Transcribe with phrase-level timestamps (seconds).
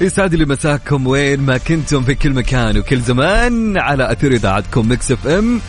[0.00, 5.12] يسعد لي مساكم وين ما كنتم في كل مكان وكل زمان على أثير إذاعتكم Mix
[5.12, 5.60] FM.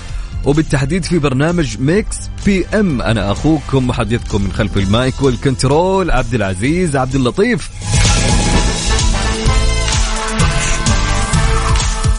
[0.45, 3.01] وبالتحديد في برنامج Mix PM.
[3.01, 7.69] أنا أخوكم محدثكم من خلف ال mic وال control عبد العزيز عبد اللطيف.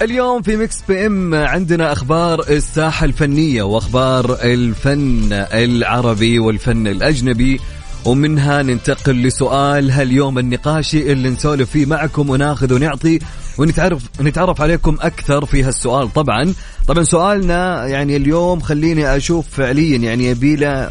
[0.02, 7.60] اليوم في Mix PM عندنا أخبار الساحة الفنية وأخبار الفن العربي والفن الأجنبي.
[8.08, 13.18] ومنها ننتقل لسؤال هاليوم النقاشي اللي نسولف فيه معكم وناخذ ونعطي
[13.58, 16.54] ونتعرف نتعرف عليكم أكثر في هالسؤال؟ طبعا.
[16.86, 20.90] طبعا سؤالنا يعني اليوم خليني أشوف فعليا يعني يبيله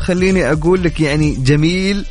[0.00, 2.04] خليني أقول لك يعني جميل.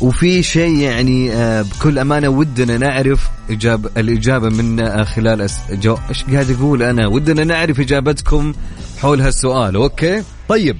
[0.00, 5.40] وفي شيء يعني آه، بكل أمانة ودنا نعرف اجابه الإجابة من آه، خلال.
[5.40, 8.52] إيش قاعد أقول أنا؟ ودنا نعرف إجابتكم
[8.98, 10.76] حول هالسؤال أوكي؟ طيب.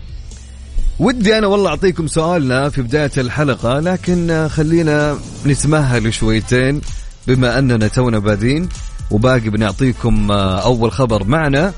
[1.03, 6.81] ودي أنا والله أعطيكم سؤالنا في بداية الحلقة لكن خلينا نتمهل شويتين
[7.27, 8.69] بما أننا تونا بادين
[9.11, 11.73] وباقي بنعطيكم أول خبر معنا.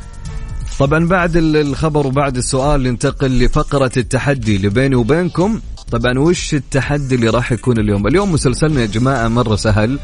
[0.79, 5.61] طبعا بعد ال- الخبر وبعد السؤال ننتقل لفقرة التحدي اللي بيني وبينكم.
[5.91, 9.99] طبعا وش التحدي اللي راح يكون اليوم؟ اليوم مسلسلنا يا جماعة مرة سهل.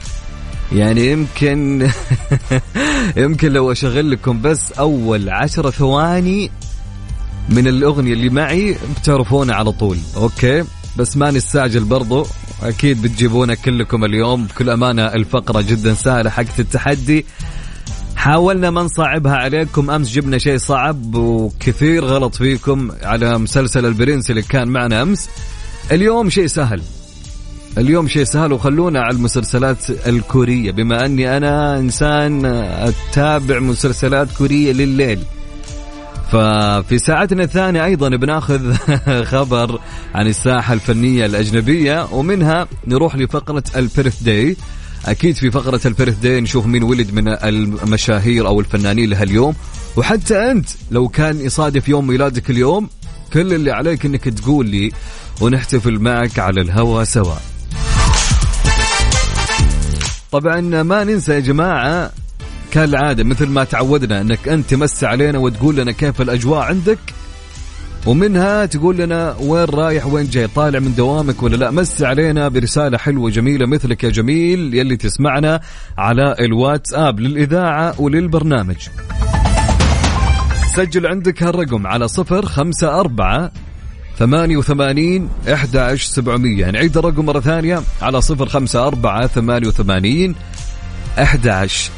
[0.72, 1.88] يعني يمكن
[3.16, 6.50] يمكن لو اشغل لكم بس أول عشرة ثواني
[7.48, 9.98] من الأغنية اللي معي بتعرفونها على طول.
[10.16, 10.64] أوكي؟
[10.96, 12.26] بس ما نستعجل برضو.
[12.62, 14.44] أكيد بتجيبونها كلكم اليوم.
[14.44, 17.26] بكل أمانة الفقرة جدا سهلة حقت التحدي.
[18.16, 19.90] حاولنا ما نصعبها عليكم.
[19.90, 25.28] أمس جبنا شيء صعب وكثير غلط فيكم على مسلسل البرنس اللي كان معنا أمس.
[25.92, 26.82] اليوم شيء سهل.
[27.78, 30.70] اليوم شيء سهل وخلونا على المسلسلات الكورية.
[30.72, 35.18] بما أني أنا إنسان أتابع مسلسلات كورية لليل.
[36.30, 38.74] ففي ساعتنا الثانية أيضا بناخذ
[39.32, 39.80] خبر
[40.14, 44.56] عن الساحة الفنية الأجنبية ومنها نروح لفقرة البيرث داي
[45.06, 49.54] أكيد في فقرة البيرث داي نشوف مين ولد من المشاهير أو الفنانين لهاليوم
[49.96, 52.88] وحتى أنت لو كان يصادف يوم ميلادك اليوم
[53.32, 54.92] كل اللي عليك أنك تقول لي
[55.40, 57.34] ونحتفل معك على الهوا سوا.
[60.32, 62.10] طبعا ما ننسى يا جماعة
[62.72, 66.98] كالعادة مثل ما تعودنا أنك أنت تمسي علينا وتقول لنا كيف الأجواء عندك
[68.06, 72.98] ومنها تقول لنا وين رايح وين جاي طالع من دوامك ولا لا مسي علينا برسالة
[72.98, 75.60] حلوة جميلة مثلك يا جميل يلي تسمعنا
[75.98, 78.88] على الواتساب للإذاعة وللبرنامج.
[80.76, 83.50] سجل عندك هالرقم على صفر خمسة أربعة
[84.18, 86.70] ثمانية وثمانين إحدى عشر سبعمية.
[86.70, 90.34] نعيد الرقم مرة ثانية على صفر خمسة أربعة ثمانية وثمانين
[91.18, 91.90] إحدى عشر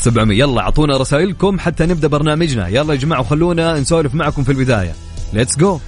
[0.00, 2.68] 700 يلا أعطونا رسائلكم حتى نبدأ برنامجنا.
[2.68, 4.94] يلا يا جماعة وخلونا نسولف معكم في البداية.
[5.32, 5.78] ليتس جو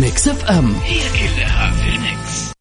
[0.00, 0.74] Mix FM.
[0.74, 2.52] هي كلها في ال Mix.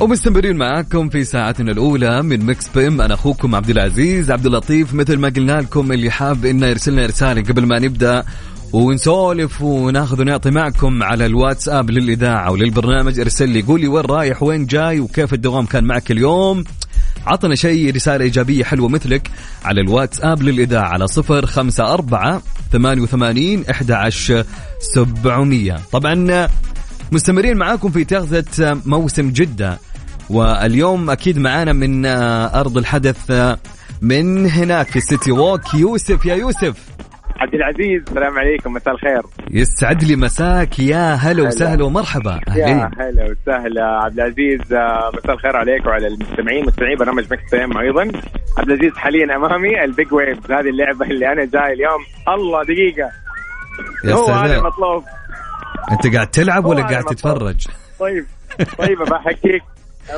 [0.00, 4.94] ومستمرين معاكم في ساعتنا الأولى من Mix PM أنا أخوكم عبد العزيز عبد اللطيف.
[4.94, 8.24] مثل ما قلنا لكم اللي حاب إنه يرسلنا رسالة قبل ما نبدأ
[8.72, 14.66] ونسولف وناخذ ونعطي معكم على الواتساب للإذاعة وللبرنامج ارسل لي قول لي وين رايح وين
[14.66, 16.64] جاي وكيف الدوام كان معك اليوم.
[17.26, 19.30] عطنا شيء رسالة إيجابية حلوة مثلك
[19.64, 24.44] على الواتساب للإذاعة على صفر خمسة أربعة ثمانية وثمانين إحدى عشر
[24.80, 25.76] سبعمية.
[25.92, 26.48] طبعا
[27.12, 29.78] مستمرين معاكم في تغذية موسم جدة
[30.30, 33.30] واليوم أكيد معانا من أرض الحدث
[34.02, 36.76] من هناك في سيتي ووك يوسف يا يوسف.
[37.36, 39.22] عبد العزيز السلام عليكم مساء الخير.
[39.52, 42.40] يسعد لي مساك يا هلا وسهلا ومرحبا.
[42.56, 43.84] يا هلا وسهلا.
[44.04, 48.02] عبد العزيز آه، مساء الخير عليك وعلى المستمعين مستمعين برنامج Mix PM أيضا.
[48.58, 52.00] عبد العزيز حاليا أمامي ال Big Waves هذه اللعبة اللي أنا جاي اليوم.
[52.28, 53.10] الله دقيقة.
[54.04, 55.04] يا هو هذا المطلوب.
[55.92, 57.66] أنت قاعد تلعب ولا قاعد تتفرج؟
[58.00, 58.24] طيب.
[58.78, 59.62] طيب بحكيك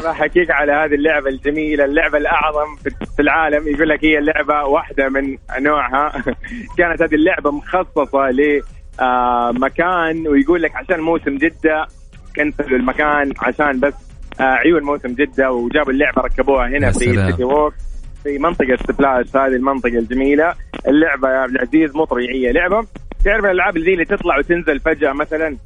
[0.05, 2.77] بحكيك على هذه اللعبة الجميلة اللعبة الأعظم
[3.17, 3.69] في- العالم.
[3.69, 6.13] يقول لك هي اللعبة واحدة من نوعها.
[6.79, 7.51] كانت هذه اللعبة
[9.01, 11.87] مخصصة لمكان ويقول لك عشان موسم جدة
[12.37, 13.95] كنسلوا المكان عشان بس
[14.41, 16.99] آه، عيون موسم جدة وجابوا اللعبة ركبوها هنا في.
[16.99, 17.75] سيتي ووك
[18.23, 20.55] في منطقة Splash هذه المنطقة الجميلة.
[20.89, 22.87] اللعبة يا عبد العزيز مو طبيعية لعبة.
[23.25, 25.57] تعرف الألعاب اللي اللي تطلع وتنزل فجأة مثلا؟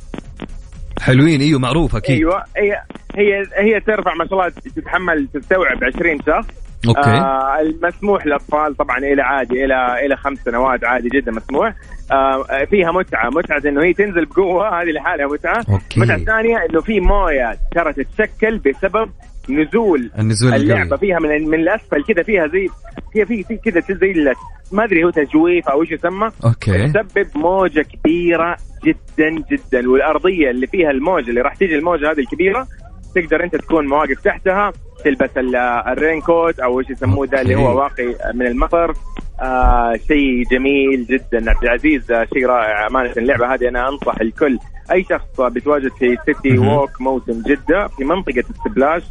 [1.00, 2.16] حلوين إيوه معروف أكيد.
[2.16, 2.82] أيوه هي
[3.14, 6.65] هي هي ترفع ما شاء الله تتحمل تستوعب 20 شخص.
[6.88, 7.10] okay.
[7.10, 11.74] آه المسموح للأطفال طبعا إلى عادي إلى إلى خمس سنوات عادي جدا مسموح.
[12.12, 15.64] آه فيها متعة متعة إنه هي تنزل بقوة هذه لحالها متعة.
[15.68, 16.00] okay.
[16.00, 19.10] متعة ثانية إنه في موية ترى تتشكل بسبب
[19.50, 20.96] نزول النزول اللعبة.
[20.96, 22.68] فيها من من الأسفل كذا فيها زي
[23.12, 24.32] فيها في في كذا زي
[24.72, 26.30] ما أدري هو تجويف أو إيش يسمى.
[26.44, 26.88] okay.
[26.88, 29.90] تسبب موجة كبيرة جدا جدا.
[29.90, 32.66] والأرضية اللي فيها الموجة اللي راح تيجي الموجة هذه الكبيرة
[33.14, 34.72] تقدر أنت تكون واقف تحتها.
[35.06, 37.54] تلبس ال- ال raincoat أو إيش يسموه ده اللي.
[37.54, 38.94] هو واقي من المطر.
[39.40, 41.50] آه شيء جميل جدا.
[41.50, 42.86] عبد العزيز آه شيء رائع.
[42.86, 44.58] أمانة اللعبة هذه أنا أنصح الكل.
[44.92, 49.02] أي شخص بيتواجد في City Walk موسم جدة في منطقة ال Splash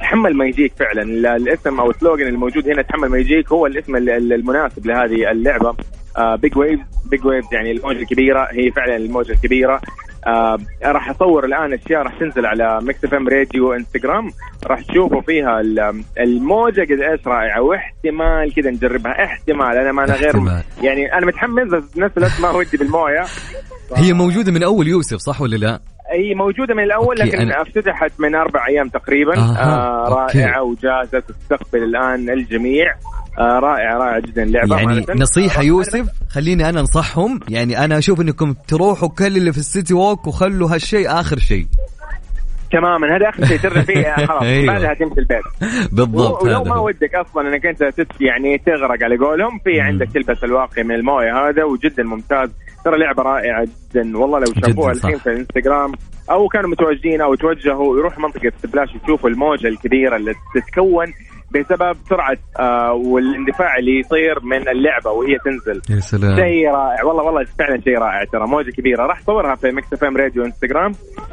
[0.00, 1.02] تحمل ما يجيك فعلا.
[1.02, 4.86] ال- الاسم أو ال slogan الموجود هنا تحمل ما يجيك هو الاسم ال- ال- المناسب
[4.86, 5.74] لهذه اللعبة.
[6.36, 8.48] Big Waves Big Waves يعني الموجة الكبيرة.
[8.50, 9.80] هي فعلا الموجة الكبيرة.
[10.26, 14.30] آه راح أصور الآن أشياء راح تنزل على Mix FM Radio انستغرام
[14.66, 20.14] راح تشوفوا فيها ال- الموجة قد إيش رائعة واحتمال كذا نجربها احتمال أنا ما أنا
[20.14, 20.62] غير احتمال.
[20.82, 23.22] يعني أنا متحمس بس بنفس الوقت ما ودي بالموية
[23.96, 25.80] هي موجودة من أول يوسف صح ولا لا؟
[26.12, 30.38] هي موجودة من الأول لكن أنا- افتتحت من أربع أيام تقريبا آه أوكي.
[30.38, 32.94] رائعة وجاهزة تستقبل الآن الجميع
[33.38, 34.42] آه رائعة رائعة جدا.
[34.42, 35.06] اللعبة يعني أمانة.
[35.22, 37.40] نصيحة آه، يوسف خليني أنا أنصحهم.
[37.48, 41.66] يعني أنا أشوف أنكم تروحوا كل اللي في السيتي ووك وخلوا هالشيء آخر شيء.
[42.72, 43.16] تماما.
[43.16, 44.42] هذا آخر شيء ترجع فيه خلاص.
[44.42, 44.66] أيوة.
[44.66, 45.42] بعدها تمشي البيت.
[45.92, 46.78] بالضبط ولو ما.
[46.78, 47.82] ودك أصلا إنك أنت
[48.20, 52.50] يعني تغرق على قولهم في عندك تلبس الواقي من الموية هذا وجدا ممتاز.
[52.84, 53.64] ترى لعبة رائعة
[53.94, 54.18] جدا.
[54.18, 54.92] والله لو شافوها.
[54.92, 55.92] الحين في الإنستغرام
[56.30, 61.06] أو كانوا متواجدين أو توجهوا يروحوا منطقة Splash يشوفوا الموجة الكبيرة اللي تتكون
[61.54, 65.94] بسبب سرعة آه والاندفاع اللي يصير من اللعبة وهي تنزل.
[65.96, 66.36] يا سلام.
[66.36, 67.04] شيء رائع.
[67.04, 68.46] والله والله فعلا شيء رائع ترى.
[68.46, 69.06] موجة كبيرة.
[69.06, 70.92] راح أصورها في Mix FM Radio انستغرام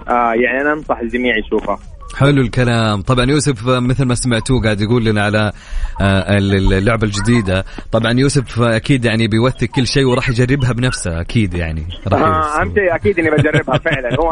[0.09, 1.77] آه يعني أنا أنصح الجميع يشوفها.
[2.17, 3.01] حلو الكلام.
[3.01, 5.51] طبعا يوسف آه، مثل ما سمعتوه قاعد يقول لنا على
[6.01, 7.65] آه، ال- اللعبة الجديدة.
[7.91, 11.21] طبعا يوسف آه، أكيد يعني بيوثق كل شيء وراح يجربها بنفسه.
[11.21, 12.61] أكيد يعني راح آه،.
[12.61, 14.09] أهم شيء أكيد إني بجربها فعلا.
[14.19, 14.31] هو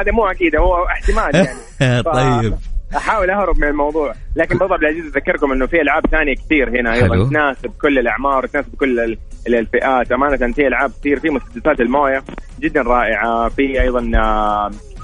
[0.00, 1.34] هذا مو أكيد هو احتمال
[1.80, 2.02] يعني.
[2.14, 2.54] طيب.
[2.96, 6.94] أحاول أهرب من الموضوع لكن برضه عبد العزيز أذكركم إنه في ألعاب ثانية كثير هنا
[6.94, 7.28] أيضا.
[7.28, 12.22] تناسب كل الأعمار تناسب كل ال- ال- الفئات أمانة في ألعاب كثير في مسدسات الموية
[12.60, 14.00] جدا رائعة في أيضا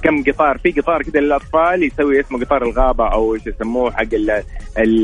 [0.03, 4.31] كم قطار في قطار كذا للأطفال يسوي اسمه قطار الغابة أو إيش يسموه حق ال
[4.31, 4.43] ال-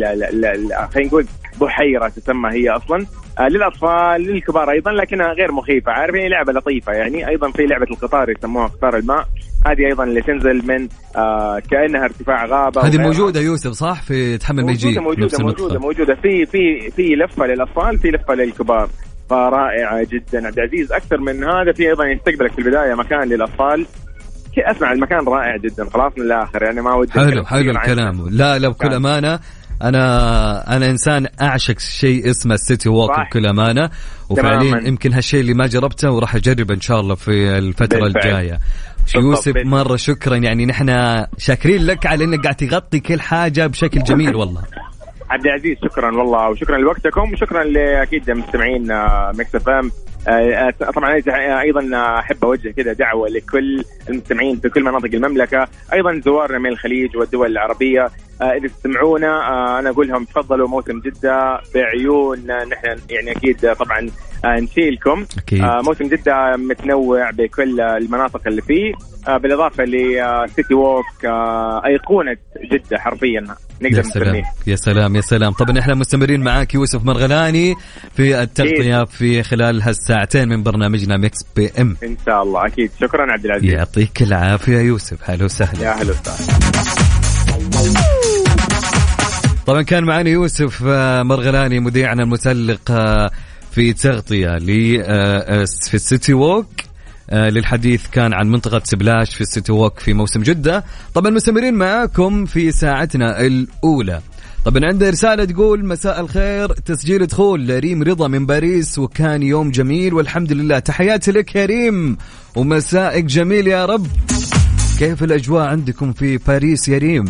[0.04, 1.26] ال- ال- ال- خلينا نقول
[1.60, 3.06] بحيرة تسمى هي أصلا.
[3.38, 5.92] آه، للأطفال للكبار أيضا لكنها غير مخيفة.
[5.92, 9.28] عارف هي لعبة لطيفة يعني؟ أيضا في لعبة القطار يسموها قطار الماء.
[9.66, 12.98] هذه أيضا اللي تنزل من آه كأنها ارتفاع غابة هذه.
[12.98, 16.14] موجودة يوسف صح؟ في تحمل موجودة ميجي موجودة موجودة موجودة.
[16.14, 18.88] في في في لفة للأطفال في لفة للكبار.
[19.30, 20.92] فرائعة جدا عبد العزيز.
[20.92, 23.86] أكثر من هذا في أيضا يستقبلك في البداية مكان للأطفال.
[24.58, 25.84] أسمع المكان رائع جدا.
[25.84, 26.62] خلاص من الآخر.
[26.62, 28.28] يعني ما ودي حلو حلو الكلام.
[28.30, 28.94] لا لا بكل.
[28.94, 29.38] أمانة
[29.82, 33.10] أنا أنا إنسان أعشق شيء اسمه السيتي ووك.
[33.20, 33.90] بكل أمانة
[34.30, 34.88] وفعليا.
[34.88, 38.26] يمكن هالشيء اللي ما جربته وراح أجربه إن شاء الله في الفترة بالفعل.
[38.26, 38.58] الجاية.
[39.16, 40.88] يوسف مرة شكرا يعني نحن
[41.38, 44.62] شاكرين لك على إنك قاعد تغطي كل حاجة بشكل جميل والله
[45.30, 48.88] عبد العزيز شكرا والله وشكرا لوقتكم وشكرا لأكيد مستمعين
[49.38, 49.90] Mix FM
[50.94, 51.22] طبعا
[51.60, 57.16] أيضا أحب أوجه كذا دعوة لكل المستمعين في كل مناطق المملكة أيضا زوارنا من الخليج
[57.16, 58.10] والدول العربية.
[58.42, 62.46] آه، إذا تسمعونا آه، أنا أقول لهم تفضلوا موسم جدة بعيون.
[62.46, 64.10] نحن يعني أكيد طبعا آه،
[64.46, 65.60] نشيلكم أكيد.
[65.60, 68.92] آه، موسم جدة متنوع بكل المناطق اللي فيه.
[69.28, 72.36] آه، بالإضافة ل City Walk آه، أيقونة
[72.72, 73.40] جدة حرفيا.
[73.82, 74.28] نقدر يا سلام.
[74.28, 75.52] نسميه يا سلام يا سلام.
[75.52, 77.74] طبعا إحنا مستمرين معاك يوسف مرغلاني
[78.16, 82.66] في التغطية في خلال هالساعتين من برنامجنا Mix PM إن شاء الله.
[82.66, 82.90] أكيد.
[83.00, 83.72] شكرا عبد العزيز.
[83.72, 85.30] يعطيك العافية يوسف.
[85.30, 85.82] هلا وسهلا.
[85.82, 86.62] يا أهلا وسهلا.
[89.66, 93.30] طبعا كان معنا يوسف آه، مرغلاني مذيعنا المتألق آه،
[93.74, 96.66] في تغطية ل آه، في ال City Walk.
[97.30, 100.84] آه، للحديث كان عن منطقة Splash في ال City Walk في موسم جدة.
[101.14, 104.20] طبعا مستمرين معاكم في ساعتنا الأولى.
[104.64, 110.14] طبعا عندنا رسالة تقول مساء الخير تسجيل دخول لريم رضا من باريس وكان يوم جميل
[110.14, 110.78] والحمد لله.
[110.78, 112.16] تحياتي لك يا ريم
[112.56, 114.06] ومسائك جميل يا رب.
[114.98, 117.24] كيف الأجواء عندكم في باريس يا ريم؟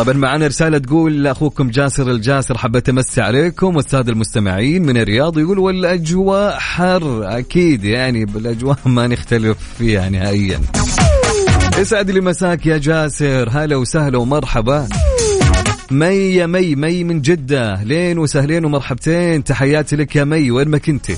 [0.00, 3.76] طبعا معنا رسالة تقول لأخوكم جاسر الجاسر حبيت أمسي عليكم.
[3.76, 7.38] والسادة المستمعين من الرياض يقول والأجواء حر.
[7.38, 10.60] أكيد يعني بالأجواء ما نختلف فيها نهائيا.
[11.78, 13.48] يسعد لي مساك يا جاسر.
[13.52, 14.88] هلا وسهلا ومرحبا.
[15.90, 17.82] مي يا مي مي من جدة.
[17.82, 19.44] هلين وسهلين ومرحبتين.
[19.44, 21.16] تحياتي لك يا مي وين ما كنتي.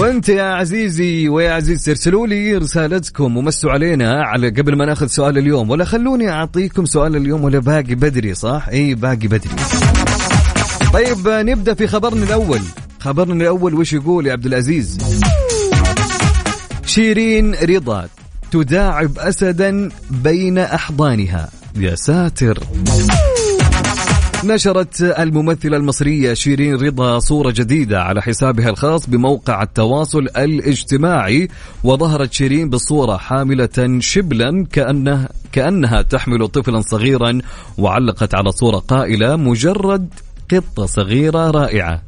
[0.00, 5.38] وانت يا عزيزي ويا عزيز ارسلوا لي رسالتكم ومسوا علينا على قبل ما ناخذ سؤال
[5.38, 5.70] اليوم.
[5.70, 9.50] ولا خلوني أعطيكم سؤال اليوم ولا باقي بدري صح؟ إي باقي بدري.
[10.92, 12.60] طيب نبدأ في خبرنا الأول.
[13.00, 14.98] خبرنا الأول وش يقول يا عبد العزيز؟
[16.86, 18.08] شيرين رضا
[18.50, 21.48] تداعب اسدا بين أحضانها.
[21.76, 22.58] يا ساتر.
[24.44, 31.48] نشرت الممثلة المصرية شيرين رضا صورة جديدة على حسابها الخاص بموقع التواصل الاجتماعي
[31.84, 37.38] وظهرت شيرين بالصورة حاملة شبلا كأنها كأنها تحمل طفلا صغيرا
[37.78, 40.08] وعلقت على صورة قائلة مجرد
[40.50, 42.02] قطة صغيرة رائعة.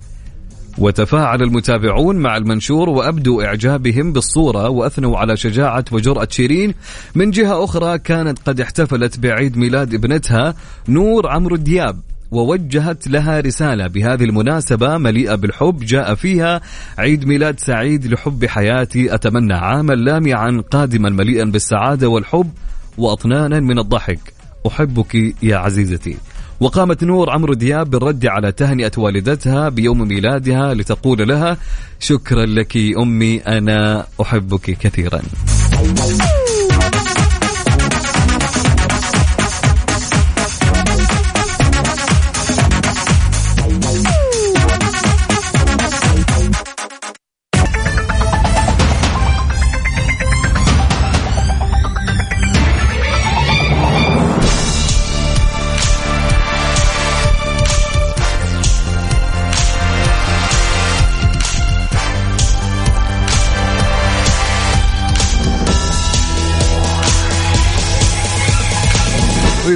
[0.79, 6.75] وتفاعل المتابعون مع المنشور وأبدوا إعجابهم بالصورة وأثنوا على شجاعة وجرأة شيرين.
[7.15, 10.55] من جهة أخرى كانت قد احتفلت بعيد ميلاد ابنتها
[10.89, 12.12] نور عمرو دياب.
[12.33, 13.87] ووجهت لها رسالة.
[13.87, 16.61] بهذه المناسبة مليئة بالحب جاء فيها
[16.99, 19.15] عيد ميلاد سعيد لحب حياتي.
[19.15, 22.51] أتمنى عاما لامعا قادما مليئا بالسعادة والحب
[22.99, 24.21] وأطنانا من الضحك.
[24.67, 26.17] أحبك يا عزيزتي.
[26.61, 31.57] وقامت نور عمرو دياب بالرد على تهنئة والدتها بيوم ميلادها لتقول لها
[32.01, 35.23] شكرا لك أمي أنا أحبك كثيرا.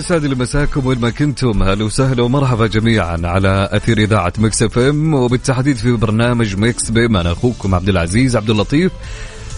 [0.07, 1.63] ويسعد لي مساكم وين ما كنتم.
[1.63, 7.33] هلا وسهلا ومرحبا جميعا على أثير إذاعة Mix FM وبالتحديد في برنامج Mix PM أنا
[7.33, 8.93] أخوكم عبد العزيز عبد اللطيف.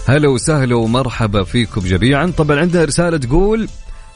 [0.07, 2.33] هلا وسهلا ومرحبا فيكم جميعا.
[2.37, 3.67] طبعا عندها رسالة تقول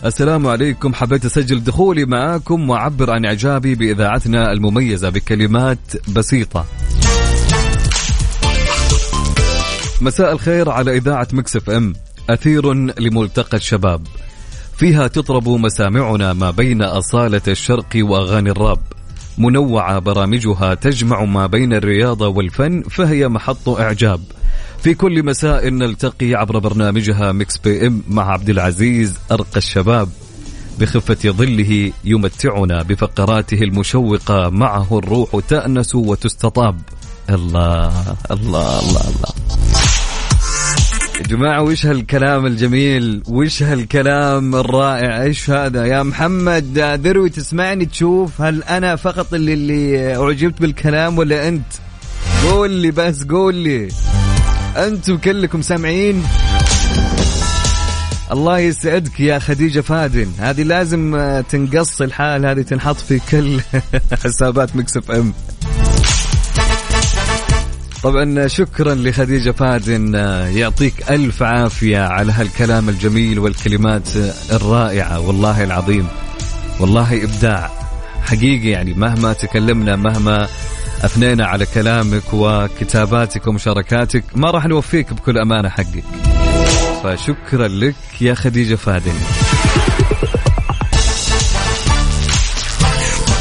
[0.06, 6.66] السلام عليكم حبيت أسجل دخولي معاكم وأعبر عن إعجابي بإذاعتنا المميزة بكلمات بسيطة.
[10.02, 11.94] مساء الخير على إذاعة Mix FM.
[12.30, 14.08] أثير لملتقى الشباب.
[14.78, 18.80] فيها تطرب مسامعنا ما بين أصالة الشرق وأغاني الراب.
[19.38, 24.22] منوعة برامجها تجمع ما بين الرياضة والفن فهي محط إعجاب.
[24.84, 30.10] في كل مساء نلتقي عبر برنامجها Mix PM مع عبد العزيز أرقى الشباب.
[30.80, 36.80] بخفة ظله يمتعنا بفقراته المشوقة معه الروح تأنس وتستطاب.
[37.30, 39.43] الله الله الله الله.
[41.28, 48.64] جماعة وش هالكلام الجميل؟ وش هالكلام الرائع؟ إيش هذا؟ يا محمد ذروي تسمعني تشوف هل
[48.64, 51.66] أنا فقط اللي, اللي أعجبت بالكلام ولا أنت؟
[52.44, 53.88] قول لي بس قول لي.
[54.78, 56.24] أنتم كلكم سامعين؟
[58.32, 60.28] الله يسعدك يا خديجة فادن.
[60.40, 61.18] هذه لازم
[61.50, 63.60] تنقص الحال هذه تنحط في كل
[64.24, 65.34] حسابات مكسف إم.
[68.04, 70.14] طبعا شكرا لخديجة فادن
[70.56, 74.10] يعطيك ألف عافية على هالكلام الجميل والكلمات
[74.52, 76.08] الرائعة والله العظيم
[76.80, 77.72] والله إبداع.
[78.22, 80.48] حقيقي يعني مهما تكلمنا مهما
[81.06, 86.04] أثنينا على كلامك وكتاباتك ومشاركاتك ما راح نوفيك بكل أمانة حقك.
[87.04, 89.14] فشكرا لك يا خديجة فادن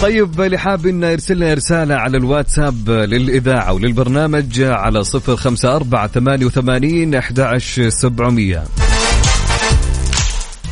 [0.03, 6.07] طيب اللي حاب إنه يرسل لنا رسالة على الواتساب للإذاعة وللبرنامج على صفر خمسة أربعة
[6.07, 7.41] ثمانية وثمانين أحد
[7.89, 8.65] سبعمية.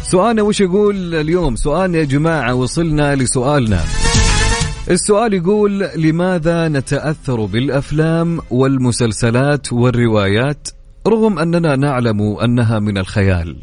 [0.03, 3.85] سؤالنا وش يقول اليوم؟ سؤالنا يا جماعة وصلنا لسؤالنا.
[4.91, 10.69] السؤال يقول لماذا نتأثر بالأفلام والمسلسلات والروايات
[11.07, 13.57] رغم أننا نعلم أنها من الخيال؟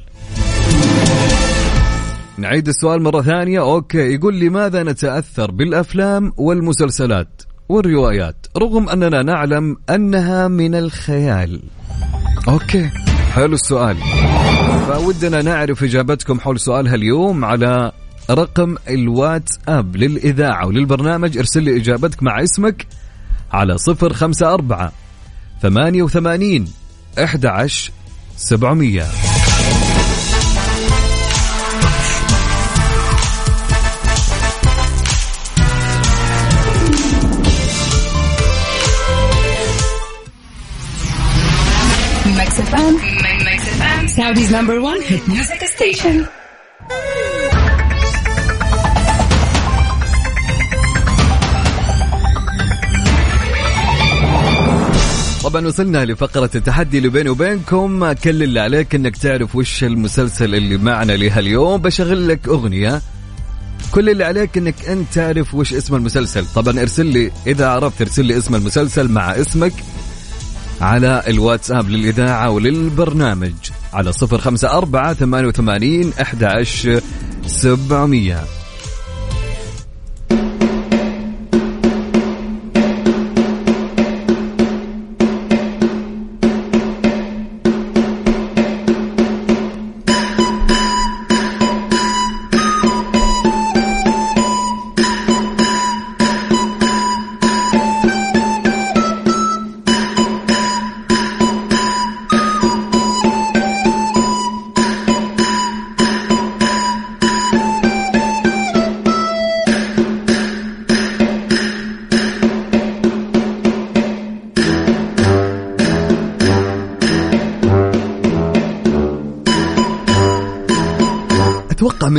[2.38, 3.60] نعيد السؤال مرة ثانية.
[3.60, 11.62] okay يقول لماذا نتأثر بالأفلام والمسلسلات والروايات رغم أننا نعلم أنها من الخيال؟
[12.48, 12.90] أوكي
[13.34, 13.98] حلو السؤال.
[14.88, 17.92] بودنا نعرف إجابتكم حول سؤالها اليوم على
[18.32, 21.38] رقم الواتساب للإذاعة وللبرنامج.
[21.38, 22.88] ارسل لي إجابتك مع اسمك
[23.52, 24.92] على صفر خمسة أربعة
[25.62, 26.68] ثمانية وثمانين
[27.24, 27.92] أحد عشر
[28.36, 29.04] سبعمية.
[42.70, 44.10] Mix FM.
[44.10, 46.28] Saudi's number one hit music station.
[55.44, 58.14] طبعا وصلنا لفقرة التحدي اللي بيني وبينكم.
[58.14, 63.02] كل اللي عليك إنك تعرف وش المسلسل اللي معنا لها اليوم بشغل لك أغنية.
[63.92, 66.46] كل اللي عليك إنك أنت تعرف وش اسم المسلسل.
[66.56, 69.74] طبعا ارسل لي إذا عرفت ارسل لي اسم المسلسل مع اسمك.
[70.82, 73.54] على الواتساب للإذاعة وللبرنامج
[73.94, 76.44] على صفر خمسة أربعة ثمانية وثمانين أحد
[77.46, 78.44] سبعمية.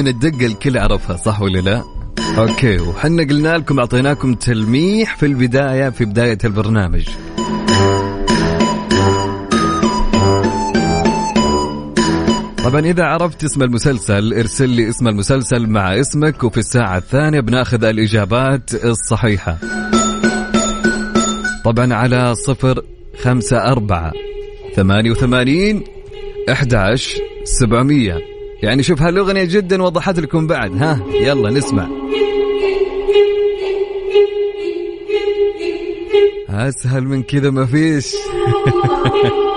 [0.08, 1.84] من الدقه الكل عرفها صح ولا لا؟
[2.38, 7.08] أوكي وحنا قلنا لكم أعطيناكم تلميح في البداية في بداية البرنامج.
[12.64, 17.84] طبعا إذا عرفت اسم المسلسل ارسل لي اسم المسلسل مع اسمك وفي الساعة الثانية بناخذ
[17.84, 19.58] الإجابات الصحيحة.
[21.64, 22.82] طبعا على صفر
[23.22, 24.12] خمسة أربعة
[24.76, 25.84] ثمانية وثمانين
[26.52, 26.94] أحد
[27.44, 28.27] سبعمية
[28.62, 31.88] يعني شوف هالأغنية جدا وضحت لكم بعد ها؟ يلا نسمع.
[36.48, 37.66] أسهل من كذا ما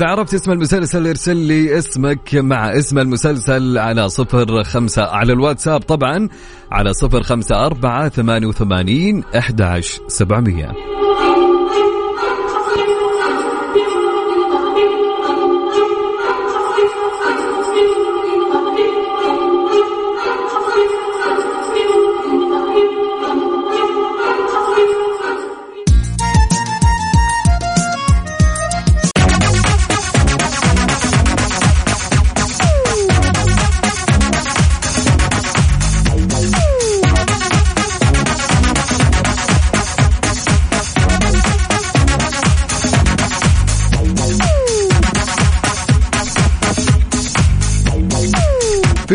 [0.00, 5.80] إذا عرفت اسم المسلسل ارسل لي اسمك مع اسم المسلسل على صفر خمسة على الواتساب
[5.80, 6.28] طبعا
[6.72, 10.99] على صفر خمسة أربعة ثمانية وثمانين أحد سبعمية.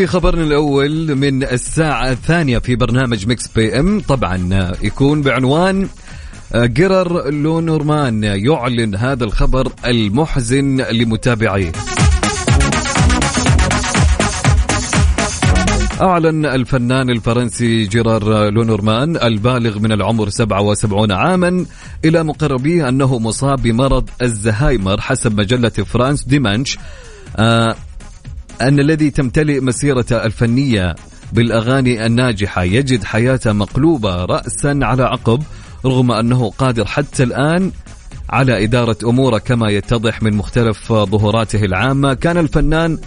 [0.08, 5.88] خبرنا الأول من الساعة الثانية في برنامج Mix PM طبعا يكون بعنوان
[6.56, 11.72] جيرار لونورمان يعلن هذا الخبر المحزن لمتابعيه.
[16.02, 21.66] أعلن الفنان الفرنسي جيرار لونورمان البالغ من العمر 77 عاما
[22.06, 26.78] إلى مقربيه أنه مصاب بمرض الزهايمر حسب مجلة فرانس ديمانش.
[27.38, 27.76] آه
[28.62, 30.96] أن الذي تمتلئ مسيرته الفنية
[31.34, 35.44] بالأغاني الناجحة يجد حياته مقلوبة رأسا على عقب
[35.86, 37.72] رغم أنه قادر حتى الآن
[38.30, 42.14] على إدارة أموره كما يتضح من مختلف ظهوراته العامة.
[42.14, 42.98] كان الفنان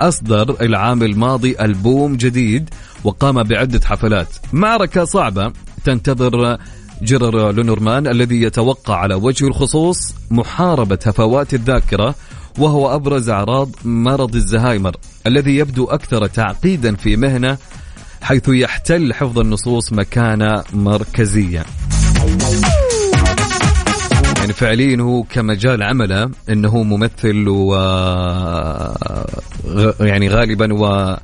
[0.00, 2.70] أصدر العام الماضي ألبوم جديد
[3.04, 4.28] وقام بعدة حفلات.
[4.52, 5.52] معركة صعبة
[5.84, 6.58] تنتظر
[7.02, 12.14] جيرر لونورمان الذي يتوقع على وجه الخصوص محاربة هفوات الذاكرة
[12.58, 17.58] وهو أبرز أعراض مرض الزهايمر الذي يبدو أكثر تعقيدا في مهنة
[18.22, 21.64] حيث يحتل حفظ النصوص مكانة مركزية.
[24.54, 27.74] فعليا هو كمجال عمله إنه ممثل و
[30.00, 31.16] يعني غالبا و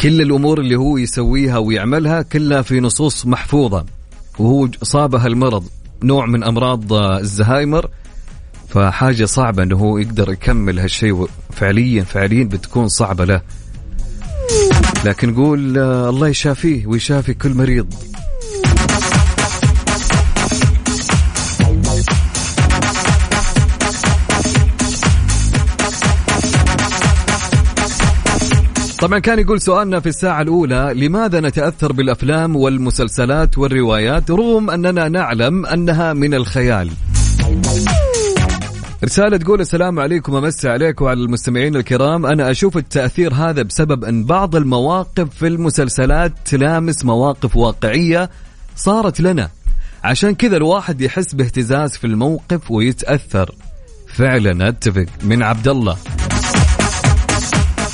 [0.00, 3.84] كل الأمور اللي هو يسويها ويعملها كلها في نصوص محفوظة.
[4.38, 5.64] وهو صابه المرض
[6.02, 7.88] نوع من أمراض الزهايمر.
[8.76, 13.40] فحاجة صعبة إنه هو يقدر يكمل هالشيء فعليا فعليا بتكون صعبة له.
[15.04, 17.94] لكن نقول آه، الله يشافيه ويشافي كل مريض.
[28.98, 35.66] طبعا كان يقول سؤالنا في الساعة الأولى لماذا نتأثر بالأفلام والمسلسلات والروايات رغم أننا نعلم
[35.66, 36.90] أنها من الخيال؟
[39.04, 42.26] رسالة تقول السلام عليكم ومسي عليكم وعلى المستمعين الكرام.
[42.26, 48.30] أنا أشوف التأثير هذا بسبب أن بعض المواقف في المسلسلات تلامس مواقف واقعية
[48.76, 49.50] صارت لنا.
[50.04, 53.54] عشان كذا الواحد يحس باهتزاز في الموقف ويتأثر.
[54.14, 55.96] فعلا أتفق من عبد الله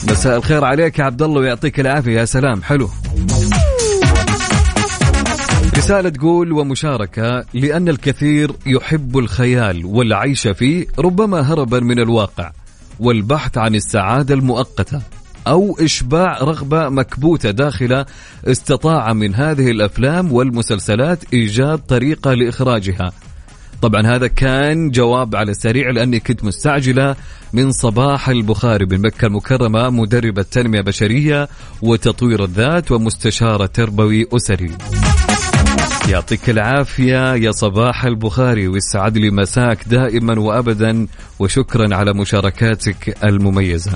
[0.09, 2.21] مساء الخير عليك يا عبد الله ويعطيك العافية.
[2.21, 2.63] يا سلام.
[2.63, 2.91] حلو.
[5.83, 12.53] رسالة تقول ومشاركة لأن الكثير يحب الخيال والعيش فيه ربما هربا من الواقع
[13.01, 15.03] والبحث عن السعادة المؤقتة
[15.47, 18.07] أو إشباع رغبة مكبوتة داخلة
[18.45, 23.13] استطاع من هذه الأفلام والمسلسلات إيجاد طريقة لإخراجها
[23.83, 27.17] طبعا هذا كان جواب على السريع لأني كنت مستعجلة
[27.53, 31.49] من صباح البخاري من مكة المكرمة مدربه تنميه بشريه
[31.83, 34.71] وتطوير الذات ومستشاره تربوي أسري.
[36.09, 41.07] يعطيك العافية يا صباح البخاري ويسعد لي مساك دائما وابدا
[41.39, 43.93] وشكرا على مشاركاتك المميزة.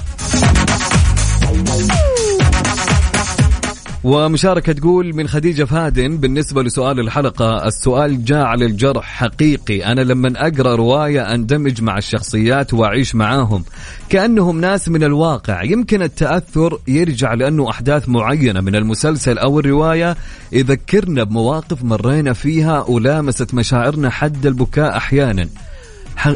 [4.07, 9.85] ومشاركة تقول من خديجة فادن بالنسبة لسؤال الحلقة السؤال جاء على الجرح حقيقي.
[9.85, 13.65] أنا لما أقرأ رواية أندمج مع الشخصيات وأعيش معاهم.
[14.09, 15.63] كأنهم ناس من الواقع.
[15.63, 20.17] يمكن التأثر يرجع لأنه أحداث معينة من المسلسل أو الرواية.
[20.53, 25.49] يذكرنا بمواقف مرينا فيها ولامست مشاعرنا حد البكاء أحيانا.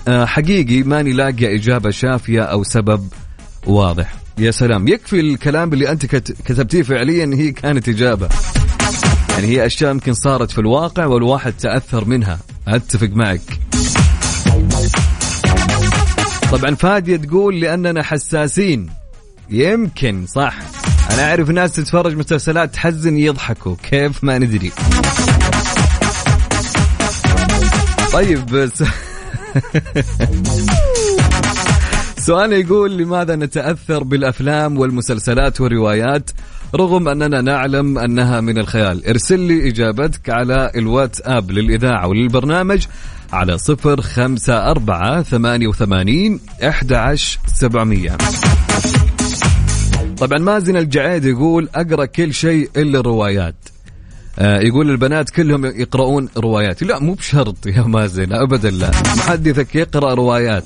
[0.09, 3.09] آه، حقيقي ماني لاقي إجابة شافية أو سبب
[3.67, 4.30] واضح.
[4.41, 4.89] يا سلام.
[4.89, 8.29] يكفي الكلام اللي أنت كت- كتبتيه فعليا هي كانت إجابة.
[9.31, 12.39] يعني هي أشياء يمكن صارت في الواقع والواحد تأثر منها.
[12.69, 13.41] أتفق معك.
[16.53, 18.91] طبعا فادية تقول لأننا حساسين.
[19.51, 20.55] يمكن صح.
[21.11, 23.77] أنا أعرف ناس تتفرج مسلسلات تحزن يضحكوا.
[23.91, 24.73] كيف؟ ما ندري.
[28.13, 28.83] طيب بس
[32.21, 36.31] سؤال يقول لماذا نتأثر بالأفلام والمسلسلات والروايات
[36.75, 42.87] رغم أننا نعلم أنها من الخيال؟ ارسل لي إجابتك على الواتساب للإذاعة وللبرنامج
[43.33, 48.17] على صفر خمسة أربعة ثمانية وثمانين أحد سبعمية.
[50.19, 53.55] طبعا مازن الجعيد يقول أقرأ كل شيء إلا الروايات.
[54.39, 58.91] آه، يقول البنات كلهم يقرؤون روايات لا مو بشرط يا مازن ابدا لا.
[58.91, 60.65] محدثك يقرأ روايات.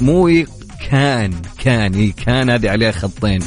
[0.00, 0.44] مو.
[0.90, 3.40] كان كان كان هذه عليها خطين.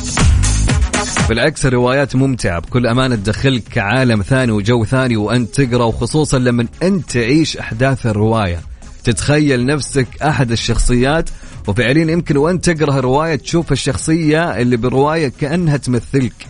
[1.29, 2.59] بالعكس الروايات ممتعة.
[2.59, 8.59] بكل أمانة تدخلك عالم ثاني وجو ثاني وأنت تقرأ وخصوصا لما أنت تعيش أحداث الرواية.
[9.03, 11.29] تتخيل نفسك أحد الشخصيات
[11.67, 16.47] وفعليا يمكن وأنت تقرأ الرواية تشوف الشخصية اللي بالرواية كأنها تمثلك.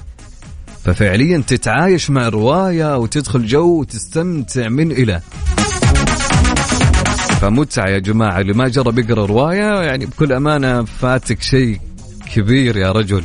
[0.85, 5.21] ففعليا تتعايش مع الرواية وتدخل جو وتستمتع من إلى.
[7.41, 11.79] فمتعة يا جماعة اللي ما جرب يقرا رواية يعني بكل أمانة فاتك شيء
[12.35, 13.23] كبير يا رجل.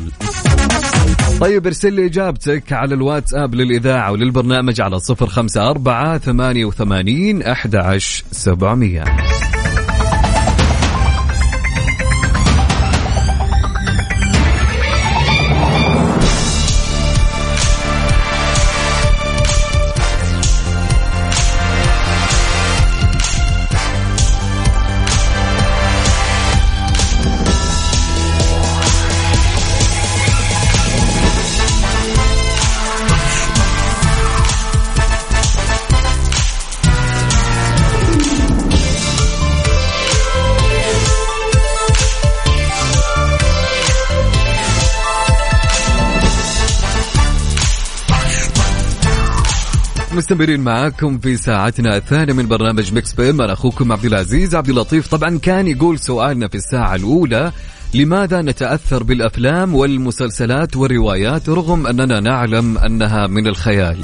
[1.41, 9.05] طيب ارسل لي إجابتك على الواتس اب للإذاعة وللبرنامج على 054 88 11700
[50.15, 54.55] مستمرين معاكم في ساعتنا الثانية من برنامج Mix PM أنا أخوكم عبد العزيز.
[54.55, 57.53] عبد اللطيف طبعا كان يقول سؤالنا في الساعة الأولى
[57.95, 63.99] لماذا نتأثر بالأفلام والمسلسلات والروايات رغم أننا نعلم أنها من الخيال؟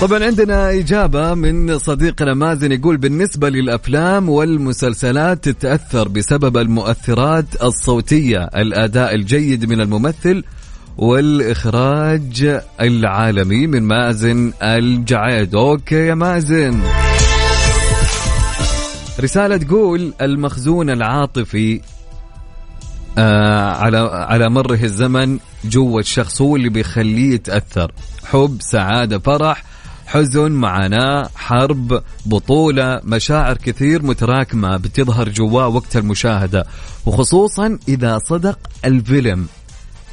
[0.00, 9.14] طبعا عندنا إجابة من صديقنا مازن يقول بالنسبة للأفلام والمسلسلات تتأثر بسبب المؤثرات الصوتية الأداء
[9.14, 10.44] الجيد من الممثل
[10.96, 15.54] والإخراج العالمي من مازن الجعيد.
[15.54, 16.80] أوكي يا مازن.
[19.20, 21.80] رسالة تقول المخزون العاطفي
[23.18, 27.92] آه على على مره الزمن جوا الشخص هو اللي بيخليه يتأثر.
[28.24, 29.69] حب سعادة فرح
[30.10, 36.66] حزن معاناة حرب بطولة مشاعر كثير متراكمة بتظهر جواه وقت المشاهدة.
[37.06, 39.46] وخصوصا إذا صدق الفيلم.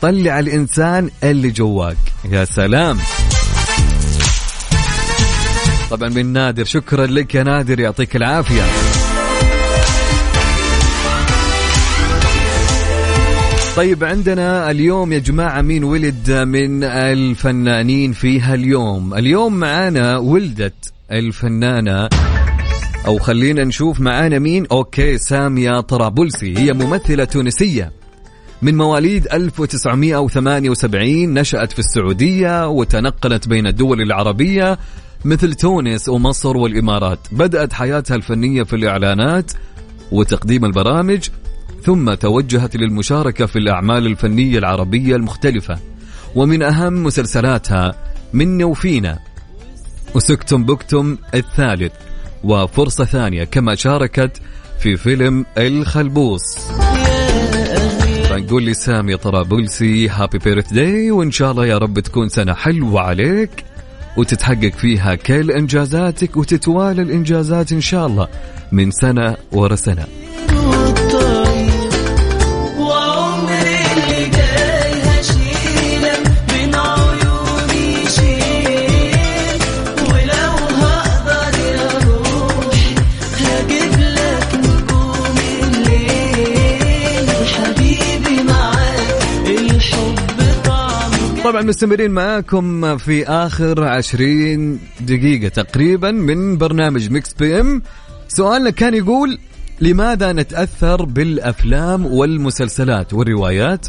[0.01, 1.97] طلع الإنسان اللي جواك.
[2.31, 2.97] يا سلام.
[5.89, 6.63] طبعا من نادر.
[6.63, 7.79] شكرا لك يا نادر.
[7.79, 8.63] يعطيك العافية.
[13.77, 22.09] طيب عندنا اليوم يا جماعة مين ولد من الفنانين فيها اليوم اليوم معانا ولدت الفنانة
[23.07, 27.91] أو خلينا نشوف معانا مين؟ أوكي سامية طرابلسي هي ممثلة تونسية.
[28.61, 34.79] من مواليد 1978 نشأت في السعودية وتنقلت بين الدول العربية
[35.25, 37.19] مثل تونس ومصر والإمارات.
[37.31, 39.51] بدأت حياتها الفنية في الإعلانات
[40.11, 41.29] وتقديم البرامج
[41.83, 45.79] ثم توجهت للمشاركة في الأعمال الفنية العربية المختلفة.
[46.35, 47.95] ومن أهم مسلسلاتها
[48.33, 49.19] من وفينا
[50.15, 51.91] وسكتم بكتم الثالث
[52.43, 54.41] وفرصة ثانية كما شاركت
[54.79, 56.57] في فيلم الخلبوس
[58.29, 63.01] فنقول لي سامي طرابلسي هابي بيرث داي وإن شاء الله يا رب تكون سنة حلوة
[63.01, 63.63] عليك
[64.17, 68.27] وتتحقق فيها كل إنجازاتك وتتوالى الإنجازات إن شاء الله
[68.71, 70.07] من سنة ورا سنة.
[91.47, 97.81] طبعا مستمرين معاكم في آخر عشرين دقيقة تقريبا من برنامج Mix PM
[98.27, 99.37] سؤالنا كان يقول
[99.81, 103.87] لماذا نتأثر بالأفلام والمسلسلات والروايات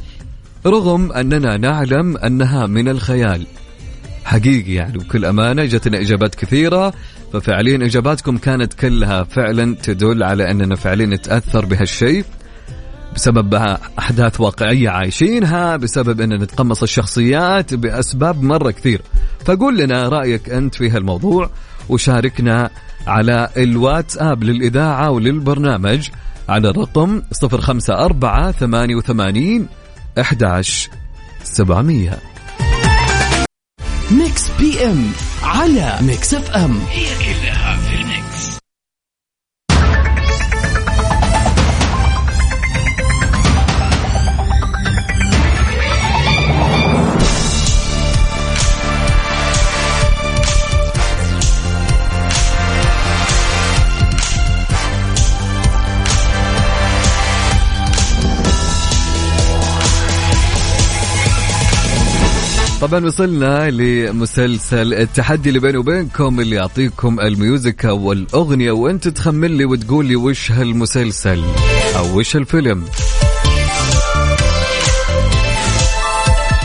[0.66, 3.46] رغم أننا نعلم أنها من الخيال؟
[4.24, 6.92] حقيقي يعني بكل أمانة جتنا إجابات كثيرة
[7.32, 12.24] ففعليا إجاباتكم كانت كلها فعلا تدل على أننا فعليا نتأثر بهالشيء.
[13.14, 13.54] بسبب
[13.98, 19.02] أحداث واقعية عايشينها بسبب أن نتقمص الشخصيات بأسباب مرة كثير.
[19.44, 21.50] فقول لنا رأيك أنت في هالموضوع
[21.88, 22.70] وشاركنا
[23.06, 26.08] على الواتساب للإذاعة وللبرنامج
[26.48, 29.68] على الرقم 054 88
[30.18, 30.90] 11
[31.44, 32.18] 700
[34.10, 36.78] Mix PM على Mix FM.
[36.90, 38.58] هي كلها في ال Mix.
[62.90, 68.70] طبعا وصلنا لمسلسل التحدي اللي بيني وبينكم اللي يعطيكم ال music والأغنية.
[68.70, 71.42] وأنت تخمن لي وتقول لي وش هالمسلسل
[71.96, 72.84] أو وش الفيلم.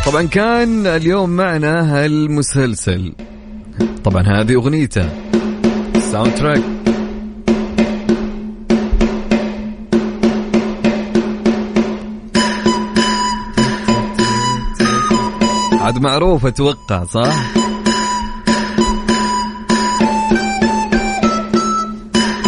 [0.06, 3.14] طبعا كان اليوم معنا هالمسلسل.
[4.04, 5.10] طبعا هذه أغنيته.
[6.12, 6.62] soundtrack
[15.94, 17.36] عاد معروف أتوقع صح؟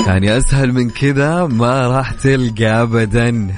[0.07, 3.47] يعني أسهل من كذا ما راح تلقى ابدا.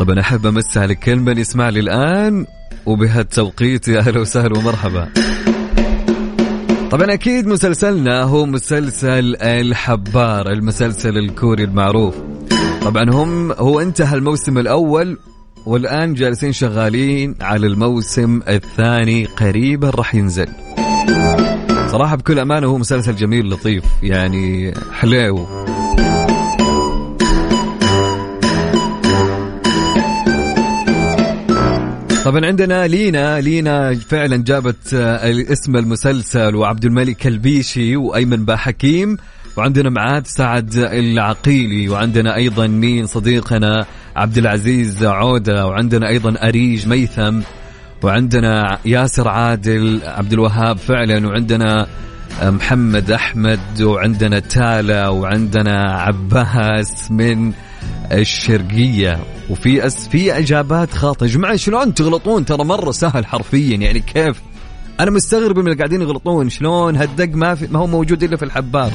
[0.00, 2.46] طبعا أحب امس على كل من يسمع لي الان
[2.86, 5.08] وبهالتوقيت يا أهلا وسهلا ومرحبا.
[6.90, 12.14] طبعا أكيد مسلسلنا هو مسلسل الحبار المسلسل الكوري المعروف.
[12.82, 15.18] طبعا هم هو انتهى الموسم الأول
[15.66, 20.48] والآن جالسين شغالين على الموسم الثاني قريبا راح ينزل.
[21.86, 25.46] صراحة بكل أمانة هو مسلسل جميل لطيف يعني حليو
[32.24, 34.94] طبعا عندنا لينا لينا فعلا جابت
[35.52, 39.16] اسم المسلسل وعبد الملك البيشي وأيمن باحكيم
[39.56, 47.40] وعندنا معاد سعد العقيلي وعندنا أيضا مين صديقنا عبد العزيز عودة وعندنا أيضا أريج ميثم
[48.02, 51.86] وعندنا ياسر عادل عبد الوهاب فعلا وعندنا
[52.42, 57.52] محمد أحمد وعندنا تالا وعندنا عباس من
[58.12, 59.18] الشرقية.
[59.50, 61.26] وفي أس في إجابات خاطئة.
[61.26, 63.76] يا جماعة شلون تغلطون؟ ترى مرة سهل حرفيا.
[63.76, 64.40] يعني كيف؟
[65.00, 66.48] أنا مستغرب من اللي قاعدين يغلطون.
[66.48, 68.92] شلون هالدق ما في ما هو موجود إلا في الحبار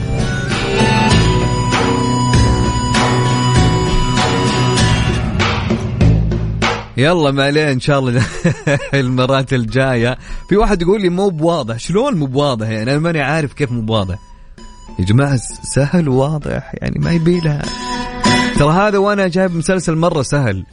[6.98, 8.26] يلا ما عليه إن شاء الله
[8.94, 10.18] المرات الجاية.
[10.50, 11.78] في واحد يقول لي مو بواضح.
[11.80, 14.16] شلون مو بواضح يعني؟ أنا ماني عارف كيف مو بواضح.
[15.00, 15.40] يا جماعة
[15.76, 17.62] سهل وواضح يعني ما يبي لها
[18.60, 20.66] ترى هذا وأنا جايب مسلسل مرة سهل.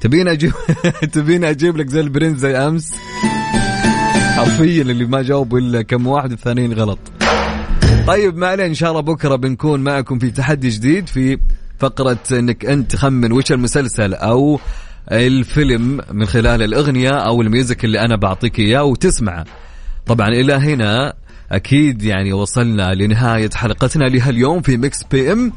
[0.00, 0.52] تبين أجيب
[1.12, 2.94] تبين أجيب لك زي البرنس زي أمس؟
[4.36, 6.98] حرفيا اللي ما جاوبوا إلا كم واحد الثانيين غلط.
[8.06, 11.38] طيب ما عليه إن شاء الله بكرة بنكون معكم في تحدي جديد في
[11.78, 14.60] فقرة إنك أنت تخمن وش المسلسل أو
[15.12, 19.44] الفيلم من خلال الأغنية أو ال music اللي أنا بعطيك إياه وتسمعه.
[20.06, 21.14] طبعا إلى هنا
[21.52, 25.52] أكيد يعني وصلنا لنهاية حلقتنا لهاليوم في Mix PM.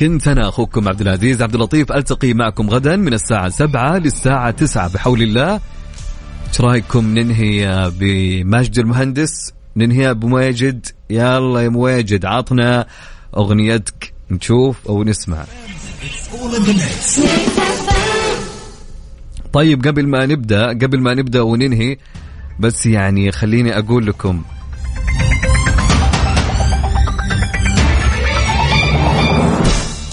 [0.00, 4.88] كنت أنا أخوكم عبد العزيز عبد اللطيف ألتقي معكم غدا من الساعة 7 للساعة 9
[4.88, 5.60] بحول الله.
[6.48, 12.86] إيش رأيكم ننهي بماجد المهندس؟ ننهيها بمواجد يلا يا مواجد عطنا
[13.36, 14.12] أغنيتك.
[14.30, 15.44] نشوف أو نسمع.
[19.52, 21.96] طيب قبل ما نبدأ قبل ما نبدأ وننهي
[22.60, 24.42] بس يعني خليني أقول لكم.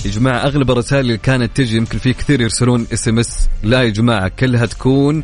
[0.05, 3.49] يا جماعة أغلب الرسائل اللي كانت تجي يمكن في كثير يرسلون SMS.
[3.63, 5.23] لا يا جماعة كلها تكون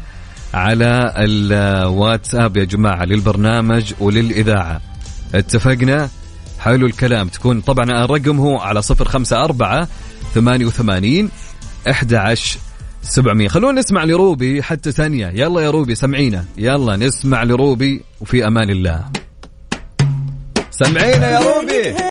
[0.54, 4.82] على الواتساب يا جماعة للبرنامج وللإذاعة.
[5.36, 6.10] اتفقنا؟
[6.60, 7.28] حلو الكلام.
[7.28, 9.88] تكون طبعا الرقم هو على صفر خمسة أربعة
[10.34, 11.30] ثمانية وثمانين
[11.90, 12.14] أحد
[13.04, 13.48] عشر سبعمية.
[13.48, 15.28] خلونا نسمع لروبي حتى ثانية.
[15.28, 16.46] يلا يا روبي سمعينا.
[16.58, 19.06] يلا نسمع لروبي وفي أمان الله.
[20.72, 21.96] سمعينا يا روبي.